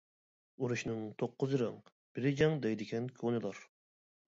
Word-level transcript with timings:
ئۇرۇشنىڭ 0.65 1.03
توققۇزى 1.21 1.61
رەڭ، 1.65 1.77
بىر 2.19 2.31
جەڭ 2.43 2.59
دەيدىكەن 2.67 3.15
كونىلار. 3.23 3.67